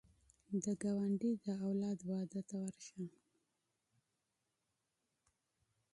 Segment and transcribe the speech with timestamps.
[0.63, 3.03] د ګاونډي د اولاد واده ته ورشه